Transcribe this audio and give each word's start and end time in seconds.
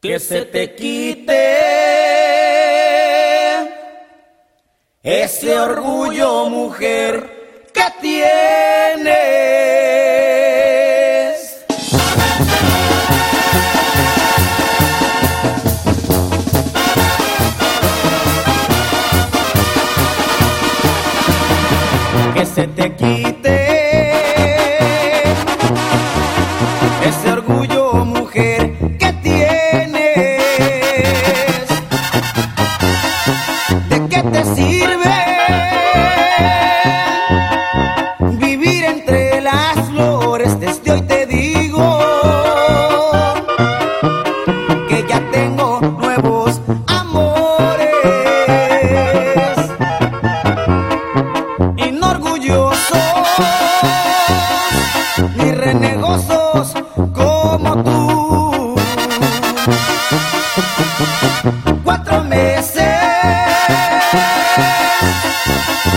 que 0.00 0.20
se 0.20 0.44
te 0.44 0.76
quite 0.76 1.58
ese 5.02 5.58
orgullo, 5.58 6.48
mujer, 6.50 7.64
que 7.72 7.82
tienes. 8.00 8.28
Que 22.34 22.46
se 22.46 22.66
te 22.68 22.94
quite. 22.94 23.57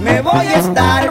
Me 0.00 0.20
voy 0.22 0.46
a 0.46 0.58
estar 0.58 1.01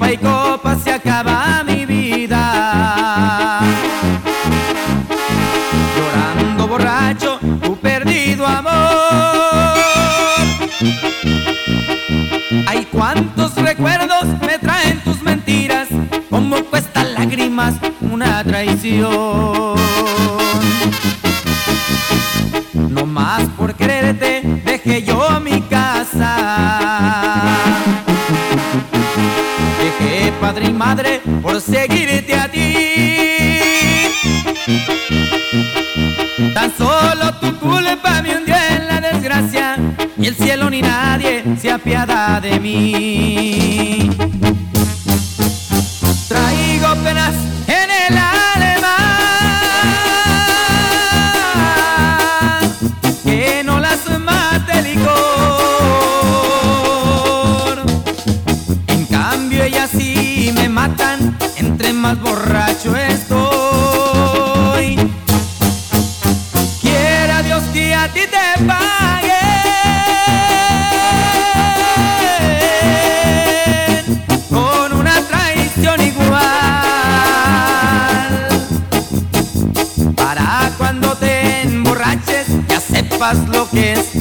copa 0.00 0.12
y 0.12 0.16
copa 0.16 0.76
se 0.82 0.92
acaba 0.92 1.62
mi 1.64 1.84
vida. 1.84 3.60
Llorando 5.94 6.66
borracho, 6.66 7.38
tu 7.62 7.76
perdido 7.76 8.46
amor. 8.46 8.72
Hay 12.66 12.86
cuántos 12.90 13.54
recuerdos 13.56 14.24
me 14.40 14.58
traen 14.58 15.00
tus 15.00 15.22
mentiras, 15.22 15.88
como 16.30 16.64
cuestan 16.64 17.12
lágrimas 17.14 17.74
una 18.00 18.42
traición. 18.42 19.76
No 22.72 23.04
más 23.06 23.42
por 23.58 23.74
quererte, 23.74 24.62
dejé 24.64 25.02
yo 25.02 25.40
mi 25.40 25.60
padre 30.60 30.72
madre 30.72 31.20
por 31.42 31.60
seguirte 31.60 32.34
a 32.34 32.48
ti. 32.50 32.74
Tan 36.54 36.76
solo 36.76 37.34
tu 37.40 37.56
culo 37.58 37.78
culpa 37.90 38.22
me 38.22 38.36
hundió 38.36 38.54
en 38.70 38.86
la 38.86 39.00
desgracia 39.00 39.76
y 40.18 40.26
el 40.26 40.34
cielo 40.34 40.68
ni 40.68 40.82
nadie 40.82 41.44
se 41.58 41.70
apiada 41.70 42.40
de 42.40 42.60
mí. 42.60 44.10
cuando 80.90 81.14
te 81.18 81.62
emborraches 81.62 82.48
ya 82.66 82.80
sepas 82.80 83.38
lo 83.50 83.70
que 83.70 83.92
es. 83.92 84.19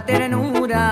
ternura. 0.00 0.84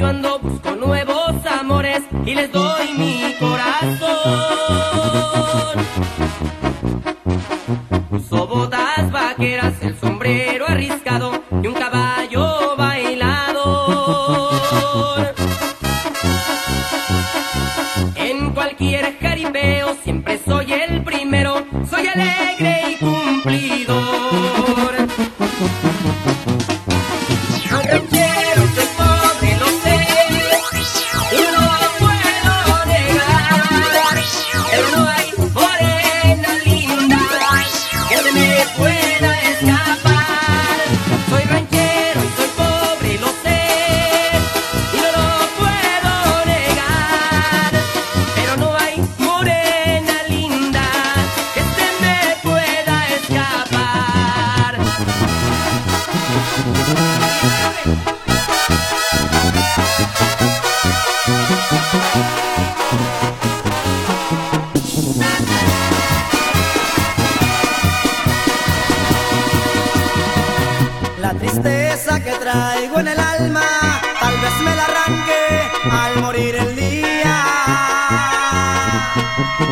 이건 0.00 0.22
traigo 72.50 72.98
en 73.00 73.08
el 73.08 73.20
alma, 73.20 73.66
tal 74.20 74.36
vez 74.40 74.54
me 74.64 74.74
la 74.74 74.84
arranque 74.84 75.42
al 76.02 76.20
morir 76.22 76.54
el 76.56 76.76
día. 76.76 77.36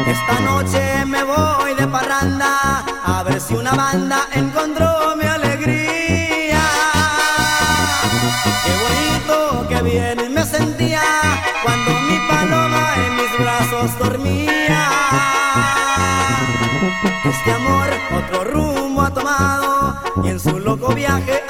Esta 0.06 0.40
noche 0.40 1.04
me 1.06 1.22
voy 1.24 1.74
de 1.74 1.86
parranda, 1.88 2.84
a 3.04 3.22
ver 3.24 3.40
si 3.40 3.54
una 3.54 3.72
banda 3.72 4.28
encontró 4.32 5.16
mi 5.16 5.24
alegría. 5.24 6.64
Qué 8.64 8.74
bonito, 8.84 9.66
qué 9.68 9.82
bien 9.82 10.32
me 10.32 10.44
sentía 10.44 11.02
cuando 11.64 11.90
mi 12.08 12.18
paloma 12.28 12.84
en 13.04 13.16
mis 13.16 13.32
brazos 13.38 13.98
dormía. 13.98 14.82
Este 17.24 17.52
amor 17.52 17.88
otro 18.20 18.44
rumbo 18.44 19.02
ha 19.02 19.10
tomado 19.10 19.96
y 20.24 20.28
en 20.28 20.40
su 20.40 20.58
loco 20.58 20.94
viaje 20.94 21.42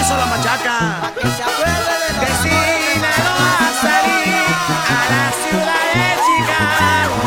eso 0.00 0.16
la 0.16 0.26
machaca. 0.26 1.12
Que 1.20 1.28
se 1.28 1.42
acuerde 1.42 1.94
de 2.00 2.12
los 2.16 2.42
de 2.42 3.12
salí 3.82 4.22
a 4.88 5.00
la 5.12 5.24
ciudad 5.42 5.82
de 5.94 6.06
Chicago. 6.26 7.20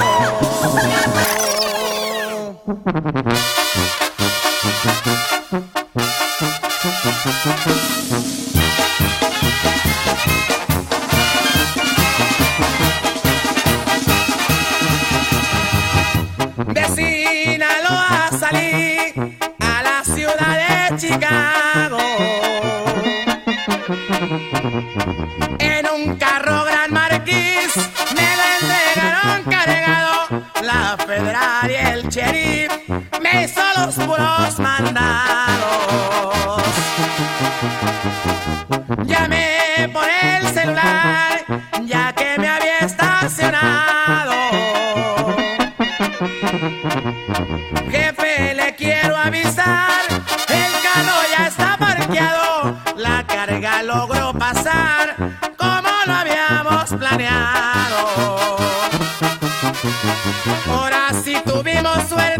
Sinaloa 16.95 18.29
salí 18.39 18.81
a 19.59 19.83
la 19.83 19.97
ciudad 20.03 20.53
de 20.57 20.97
Chicago. 20.97 22.42
En 25.59 25.85
un 25.93 26.15
carro 26.15 26.63
gran 26.63 26.93
marquís 26.93 27.75
me 28.15 28.29
lo 28.37 28.43
entregaron 28.61 29.43
cargado. 29.43 30.45
La 30.61 30.97
federal 31.05 31.69
y 31.69 31.73
el 31.73 32.07
sheriff 32.07 32.71
me 33.21 33.43
hizo 33.43 33.61
los 33.77 33.95
puros 33.95 34.59
mandar. 34.59 35.52
logró 53.83 54.33
pasar 54.33 55.15
como 55.57 55.89
lo 56.05 56.13
habíamos 56.13 56.89
planeado. 56.91 58.57
Ahora 60.69 61.09
sí 61.23 61.35
tuvimos 61.45 62.07
suerte. 62.07 62.32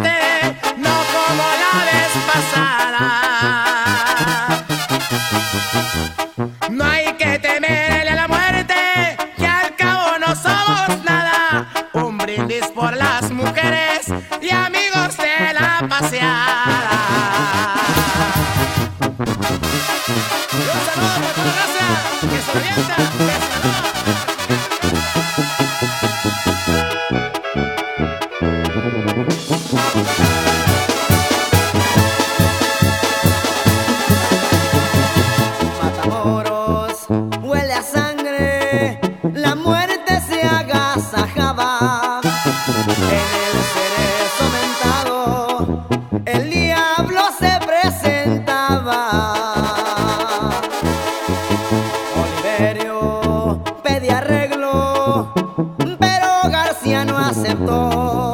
aceptó. 57.43 58.33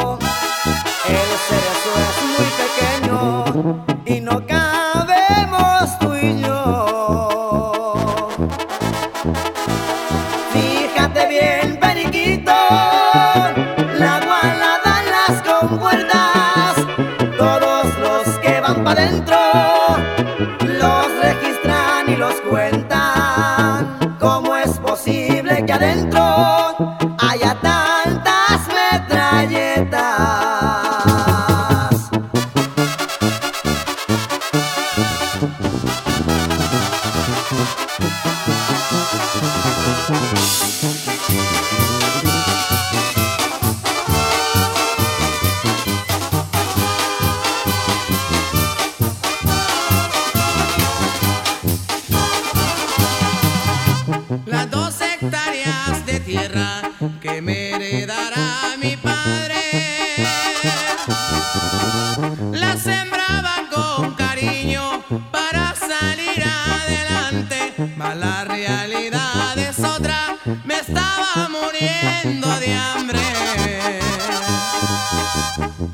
muriendo 71.80 72.60
de 72.60 72.74
hambre. 72.74 73.20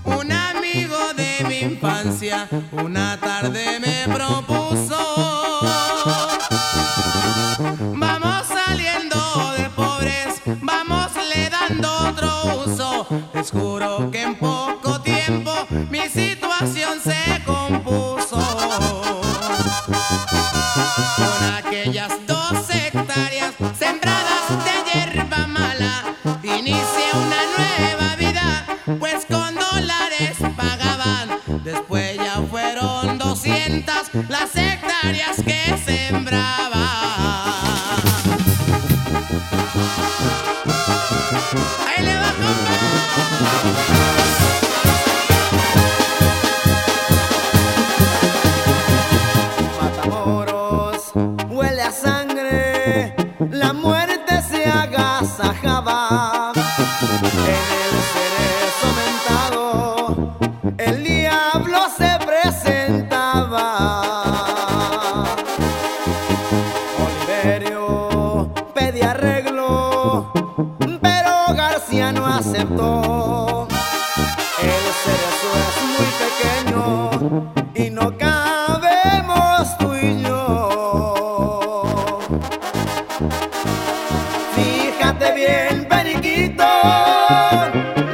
Un 0.04 0.32
amigo 0.32 1.14
de 1.16 1.46
mi 1.48 1.60
infancia 1.74 2.48
una 2.72 3.18
tarde 3.20 3.80
me 3.80 4.14
propuso. 4.14 4.98
Vamos 7.94 8.46
saliendo 8.48 9.54
de 9.58 9.70
pobres, 9.70 10.42
vamos 10.62 11.12
le 11.34 11.50
dando 11.50 11.90
otro 12.10 12.64
uso. 12.66 13.08
Les 13.34 13.52
juro 13.52 14.10
que 14.12 14.24
en 14.24 14.36
poco 14.36 15.02
tiempo 15.02 15.54
mi 15.90 16.02
situación 16.10 17.00
se 17.04 17.44
compuso. 17.46 18.40
Con 21.18 21.54
aquellas 21.56 22.12
dos 22.28 22.65
agasajaba. 55.20 56.45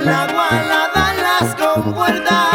la 0.03 0.27
guala 0.27 0.89
dan 0.93 1.17
las 1.17 1.55
compuertas. 1.55 2.50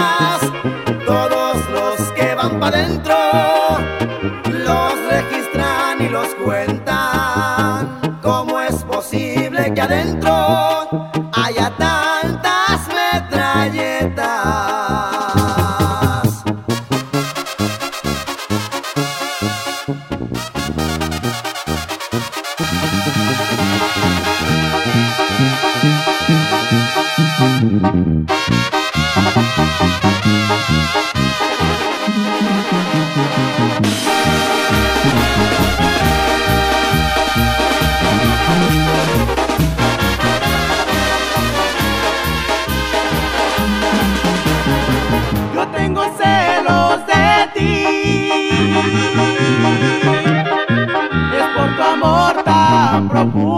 Acabou. 53.17 53.56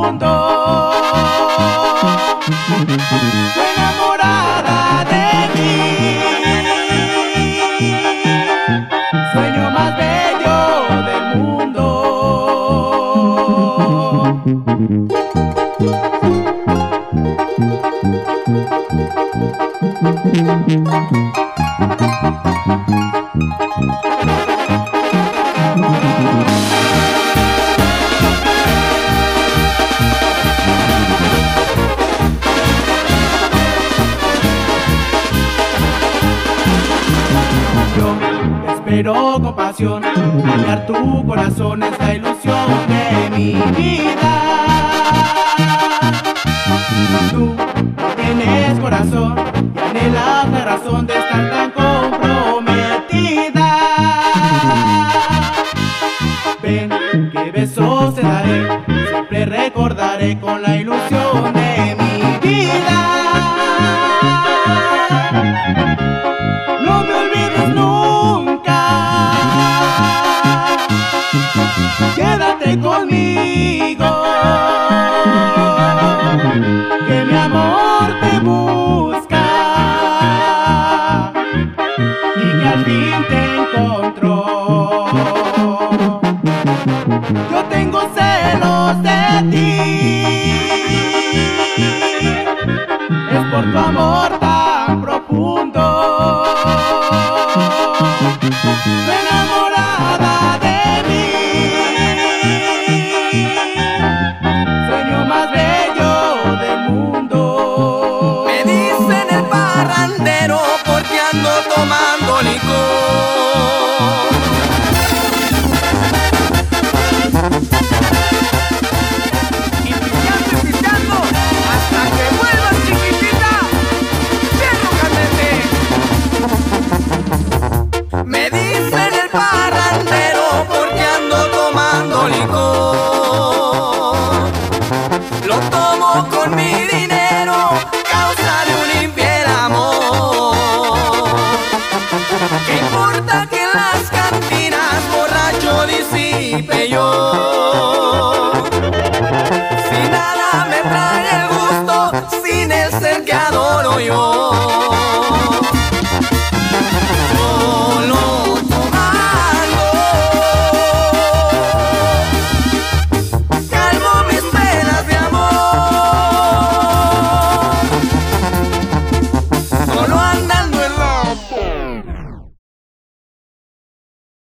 vida. 43.53 44.38